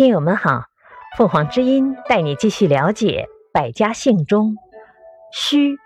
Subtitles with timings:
[0.00, 0.64] 听友们好，
[1.18, 4.56] 凤凰之音带你继续了解百家姓中
[5.30, 5.76] 虚、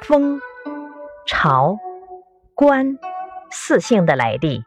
[0.00, 0.40] 风、
[1.26, 1.76] 朝、
[2.54, 2.98] 官
[3.50, 4.62] 四姓的来历。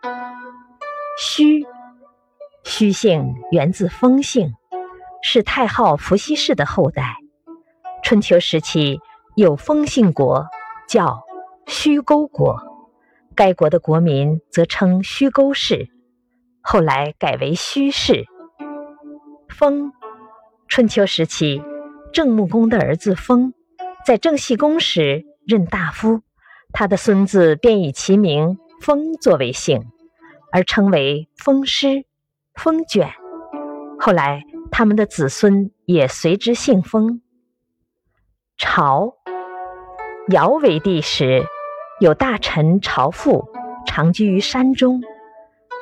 [1.17, 1.65] 虚，
[2.65, 4.51] 虚姓源自风姓，
[5.23, 7.15] 是太昊伏羲氏的后代。
[8.03, 8.99] 春秋时期
[9.35, 10.45] 有风姓国，
[10.87, 11.23] 叫
[11.65, 12.61] 虚沟国，
[13.33, 15.89] 该国的国民则称虚沟氏，
[16.61, 18.27] 后来改为虚氏。
[19.57, 19.91] 封，
[20.67, 21.63] 春秋时期，
[22.13, 23.55] 郑穆公的儿子封，
[24.05, 26.21] 在郑僖公时任大夫，
[26.71, 29.87] 他的孙子便以其名封作为姓，
[30.51, 32.05] 而称为封师、
[32.53, 33.11] 封卷。
[33.99, 37.23] 后来，他们的子孙也随之姓封。
[38.57, 39.15] 朝，
[40.29, 41.43] 尧为帝时，
[41.99, 43.49] 有大臣朝父，
[43.87, 45.01] 常居于山中，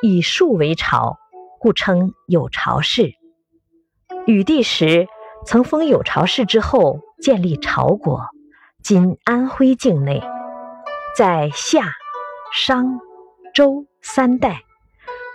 [0.00, 1.18] 以树为朝，
[1.60, 3.12] 故称有朝氏。
[4.26, 5.06] 禹帝时，
[5.44, 8.22] 曾封有巢氏之后，建立朝国，
[8.82, 10.20] 今安徽境内。
[11.16, 11.92] 在夏、
[12.52, 12.98] 商、
[13.54, 14.62] 周三代，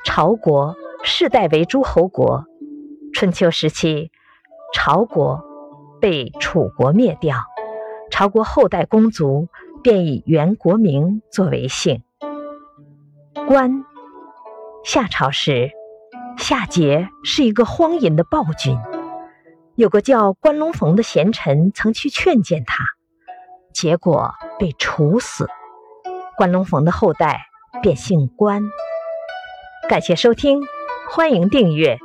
[0.03, 2.44] 朝国世代为诸侯国。
[3.14, 4.12] 春秋时期，
[4.73, 5.42] 朝国
[6.02, 7.38] 被楚国灭掉，
[8.09, 9.47] 朝国后代公族
[9.81, 12.03] 便以原国名作为姓。
[13.47, 13.86] 关，
[14.84, 15.72] 夏朝时。
[16.42, 18.75] 夏桀是一个荒淫的暴君，
[19.75, 22.84] 有个叫关龙逢的贤臣曾去劝谏他，
[23.75, 25.47] 结果被处死。
[26.36, 27.42] 关龙逢的后代
[27.84, 28.64] 便姓关。
[29.88, 30.64] 感谢收听，
[31.12, 32.00] 欢迎订阅。